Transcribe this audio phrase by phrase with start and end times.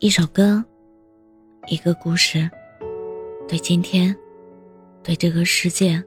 [0.00, 0.64] 一首歌，
[1.66, 2.50] 一个故事，
[3.46, 4.16] 对今天，
[5.02, 6.02] 对这个世界，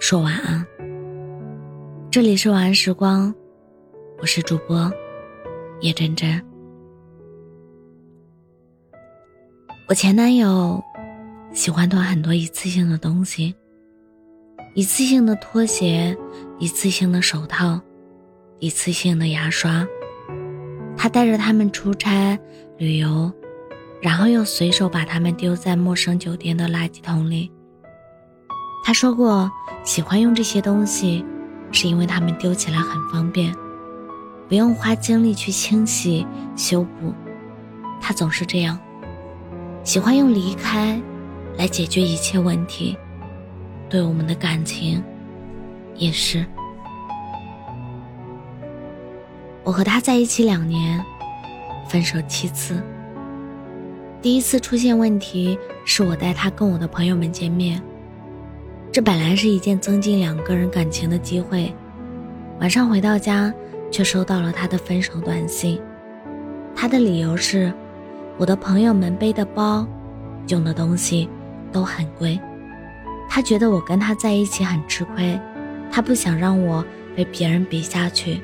[0.00, 0.66] 说晚安。
[2.10, 3.32] 这里是晚安时光，
[4.18, 4.90] 我是主播
[5.80, 6.44] 叶真真。
[9.88, 10.82] 我前男友
[11.52, 13.54] 喜欢囤很多一次性的东西，
[14.74, 16.16] 一次性的拖鞋，
[16.58, 17.80] 一次性的手套，
[18.58, 19.86] 一次性的牙刷。
[20.96, 22.36] 他带着他们出差
[22.76, 23.32] 旅游，
[24.00, 27.52] 然后又随手把它们丢在陌生酒店的垃圾桶里。
[28.84, 29.50] 他说过，
[29.84, 31.24] 喜欢用这些东西，
[31.70, 33.54] 是因为他们丢起来很方便，
[34.48, 37.14] 不用花精力去清洗修补。
[38.00, 38.76] 他总是这样，
[39.84, 41.00] 喜欢用离开
[41.56, 42.98] 来解决一切问题。
[43.88, 45.00] 对我们的感情，
[45.94, 46.44] 也是。
[49.62, 51.02] 我和他在一起两年，
[51.84, 52.82] 分手七次。
[54.20, 57.82] 第一次出现问题是我带他跟我的朋友们见面，
[58.90, 61.74] 这本来是一件增进两个人感情的机会。
[62.60, 63.52] 晚上回到家，
[63.90, 65.80] 却收到了他的分手短信。
[66.74, 67.72] 他的理由是，
[68.38, 69.86] 我的朋友们背的包、
[70.48, 71.28] 用的东西
[71.70, 72.40] 都很贵，
[73.28, 75.38] 他觉得我跟他在一起很吃亏，
[75.90, 78.40] 他不想让我被别人比下去。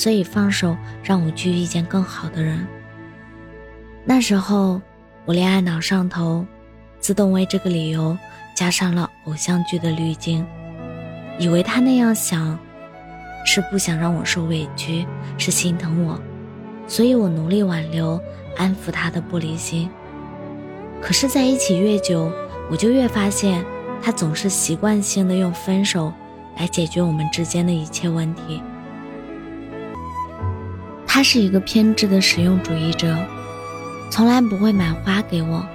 [0.00, 2.66] 所以放手让我去遇见更好的人。
[4.02, 4.80] 那时候
[5.26, 6.46] 我恋爱脑上头，
[6.98, 8.16] 自动为这个理由
[8.56, 10.46] 加上了偶像剧的滤镜，
[11.38, 12.58] 以为他那样想
[13.44, 15.06] 是不想让我受委屈，
[15.36, 16.18] 是心疼我，
[16.86, 18.18] 所以我努力挽留，
[18.56, 19.90] 安抚他的不离心。
[21.02, 22.32] 可是在一起越久，
[22.70, 23.62] 我就越发现
[24.00, 26.10] 他总是习惯性的用分手
[26.56, 28.62] 来解决我们之间的一切问题。
[31.12, 33.16] 他是一个偏执的实用主义者，
[34.12, 35.66] 从来不会买花给我。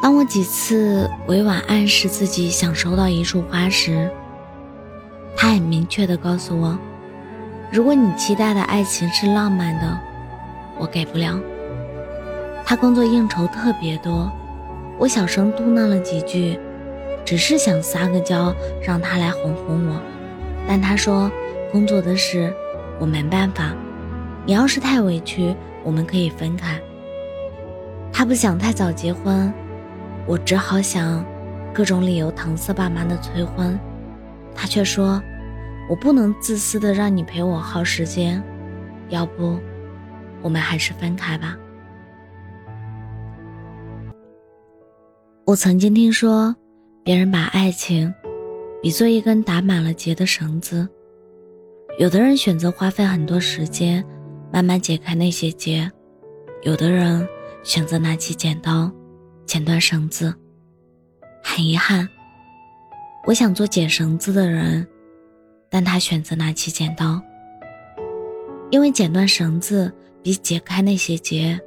[0.00, 4.08] 当我几次委婉暗示自己想收到一束花时，
[5.36, 6.78] 他很明确地告诉我
[7.72, 9.98] ：“如果你期待的爱情是浪漫的，
[10.78, 11.36] 我给不了。”
[12.64, 14.30] 他工作应酬特别多，
[14.96, 16.56] 我小声嘟囔了几句，
[17.24, 20.00] 只是想撒个娇让他来哄哄我，
[20.68, 21.28] 但他说
[21.72, 22.54] 工作的事。
[22.98, 23.74] 我没办法，
[24.46, 26.80] 你要是太委屈，我们可以分开。
[28.12, 29.52] 他不想太早结婚，
[30.26, 31.24] 我只好想
[31.74, 33.78] 各种理由搪塞爸妈的催婚。
[34.54, 35.22] 他却说，
[35.90, 38.42] 我不能自私的让你陪我耗时间，
[39.10, 39.58] 要不，
[40.42, 41.56] 我们还是分开吧。
[45.44, 46.56] 我曾经听说，
[47.04, 48.12] 别人把爱情
[48.82, 50.88] 比作一根打满了结的绳子。
[51.98, 54.04] 有的人选择花费很多时间，
[54.52, 55.88] 慢慢解开那些结；
[56.62, 57.26] 有的人
[57.62, 58.92] 选择拿起剪刀，
[59.46, 60.34] 剪断绳子。
[61.42, 62.06] 很遗憾，
[63.26, 64.86] 我想做剪绳子的人，
[65.70, 67.18] 但他选择拿起剪刀，
[68.70, 69.90] 因为剪断绳子
[70.22, 71.58] 比解开那些结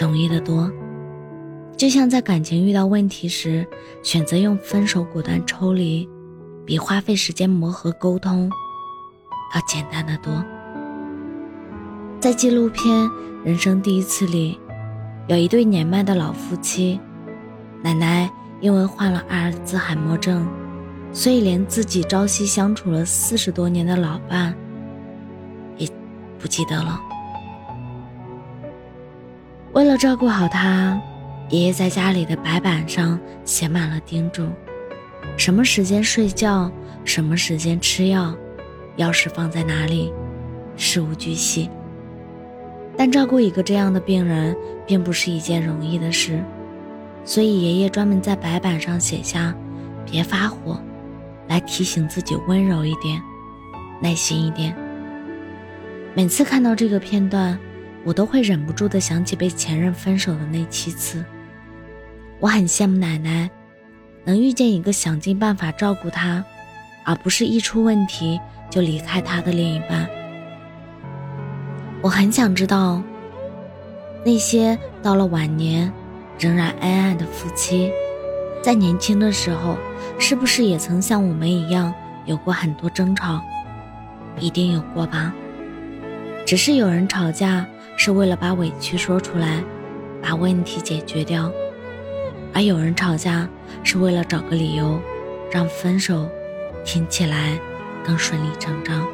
[0.00, 0.72] 容易得多。
[1.76, 3.66] 就像在感情遇到问题时，
[4.02, 6.08] 选择用分手果断抽离，
[6.64, 8.50] 比花费时间磨合沟通。
[9.54, 10.44] 要简单的多。
[12.20, 13.06] 在纪录片
[13.44, 14.58] 《人生第一次》里，
[15.28, 17.00] 有一对年迈的老夫妻，
[17.82, 18.28] 奶奶
[18.60, 20.46] 因为患了阿尔兹海默症，
[21.12, 24.54] 所以连自己朝夕相处了四十多年的老伴
[25.76, 25.88] 也
[26.38, 27.00] 不记得了。
[29.72, 31.00] 为了照顾好他，
[31.50, 34.48] 爷爷在家里的白板上写满了叮嘱：
[35.36, 36.68] 什么时间睡觉，
[37.04, 38.34] 什么时间吃药。
[38.98, 40.12] 钥匙放在哪里，
[40.76, 41.70] 事无巨细。
[42.96, 46.42] 但照顾一个这样的病人，并不是一件容易的事，
[47.24, 49.54] 所以爷爷专门在白板上写下
[50.04, 50.80] “别发火”，
[51.46, 53.22] 来提醒自己温柔一点，
[54.02, 54.76] 耐心一点。
[56.14, 57.56] 每次看到这个片段，
[58.04, 61.24] 我都会忍不住的想起被前任分手的那七次。
[62.40, 63.48] 我很羡慕奶奶，
[64.24, 66.44] 能遇见一个想尽办法照顾她，
[67.04, 68.40] 而不是一出问题。
[68.70, 70.08] 就离开他的另一半。
[72.00, 73.02] 我很想知道，
[74.24, 75.92] 那些到了晚年
[76.38, 77.90] 仍然恩爱的夫妻，
[78.62, 79.76] 在年轻的时候，
[80.18, 81.92] 是不是也曾像我们一样
[82.24, 83.40] 有过很多争吵？
[84.38, 85.34] 一定有过吧。
[86.46, 87.66] 只是有人吵架
[87.96, 89.62] 是为了把委屈说出来，
[90.22, 91.50] 把问题解决掉；
[92.54, 93.48] 而有人吵架
[93.82, 95.00] 是为了找个理由，
[95.50, 96.28] 让分手
[96.84, 97.58] 听起来。
[98.08, 99.06] 更顺理成章。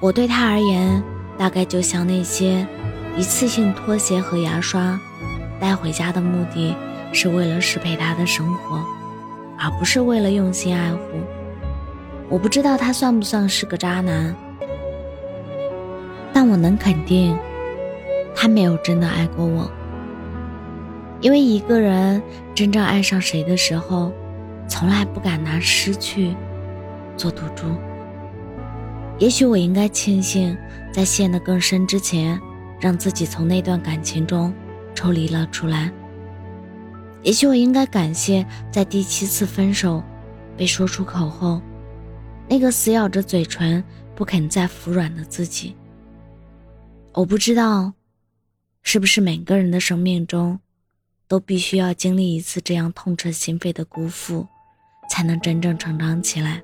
[0.00, 1.00] 我对他而言，
[1.38, 2.66] 大概就像那些
[3.16, 4.98] 一次性拖鞋和牙刷
[5.60, 6.74] 带回家的目的
[7.12, 8.84] 是为了适配他的生活，
[9.56, 11.00] 而不是为了用心爱护。
[12.28, 14.34] 我不知道他算不算是个渣男，
[16.32, 17.38] 但我能肯定，
[18.34, 19.70] 他没有真的爱过我。
[21.20, 22.20] 因为一个人
[22.56, 24.12] 真正爱上谁的时候，
[24.68, 26.34] 从来不敢拿失去
[27.16, 27.64] 做赌注。
[29.18, 30.56] 也许我应该庆幸，
[30.92, 32.40] 在陷得更深之前，
[32.80, 34.52] 让自己从那段感情中
[34.94, 35.90] 抽离了出来。
[37.22, 40.02] 也许我应该感谢，在第七次分手
[40.56, 41.60] 被说出口后。
[42.48, 43.82] 那个死咬着嘴唇
[44.14, 45.74] 不肯再服软的自己，
[47.12, 47.92] 我不知道，
[48.82, 50.60] 是不是每个人的生命中，
[51.26, 54.46] 都必须要经历一次这样痛彻心扉的辜负，
[55.10, 56.62] 才能真正成长起来。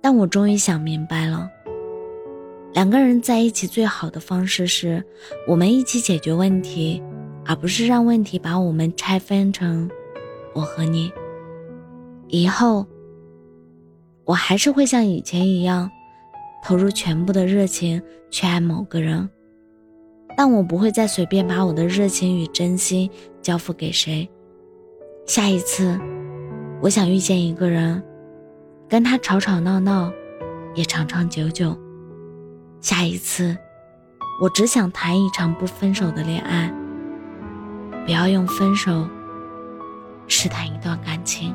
[0.00, 1.50] 但我终于想明白了，
[2.72, 5.04] 两个人在一起最好的方式是，
[5.46, 7.02] 我们一起解决问题，
[7.44, 9.90] 而不是让问题把我们拆分成
[10.54, 11.12] 我和你。
[12.28, 12.86] 以后。
[14.26, 15.90] 我还是会像以前一样，
[16.62, 18.00] 投入全部的热情
[18.30, 19.28] 去爱某个人，
[20.36, 23.10] 但我不会再随便把我的热情与真心
[23.42, 24.28] 交付给谁。
[25.26, 25.98] 下一次，
[26.80, 28.00] 我想遇见一个人，
[28.90, 30.12] 跟他吵吵闹闹，
[30.74, 31.78] 也长长久久。
[32.80, 33.56] 下一次，
[34.42, 36.74] 我只想谈一场不分手的恋爱，
[38.04, 39.08] 不要用分手
[40.26, 41.54] 试探一段感情。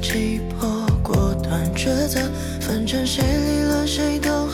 [0.00, 2.20] 气魄，果断抉择，
[2.60, 4.48] 反正谁离了谁都。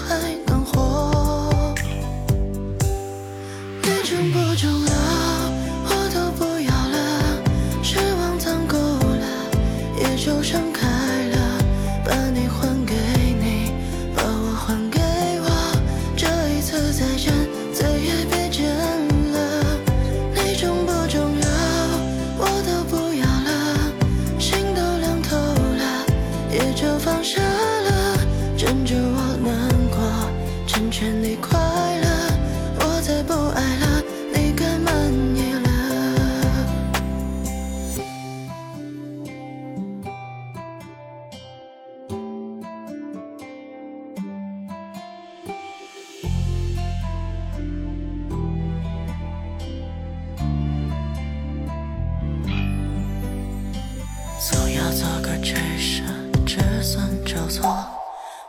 [54.96, 56.02] 做个取舍，
[56.46, 57.76] 只算交错。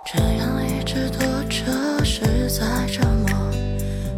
[0.06, 3.38] 这样一直拖着，实在折磨。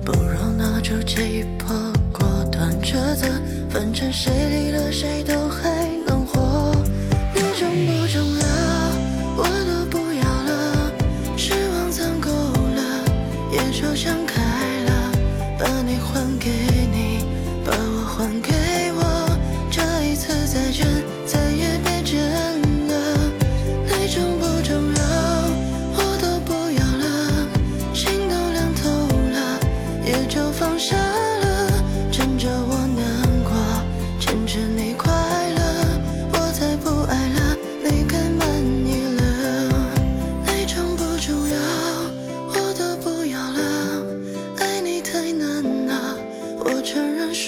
[0.06, 1.76] 不如拿出气魄，
[2.14, 3.26] 果断抉择。
[3.72, 5.34] 反正谁离了谁都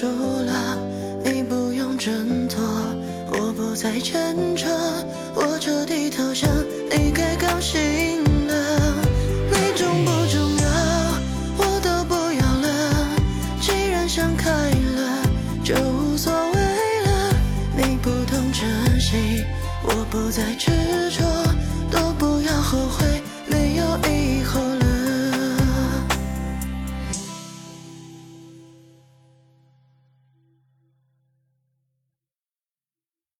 [0.01, 0.79] 输了，
[1.23, 2.59] 你不用挣脱，
[3.33, 4.67] 我不再牵扯，
[5.35, 6.49] 我彻底投降，
[6.89, 8.95] 你该高兴了。
[9.51, 10.65] 你重不重要，
[11.55, 13.05] 我都不要了。
[13.61, 15.21] 既然想开了，
[15.63, 16.59] 就无所谓
[17.05, 17.35] 了。
[17.77, 19.45] 你不懂珍惜，
[19.83, 20.71] 我不再执
[21.11, 21.23] 着，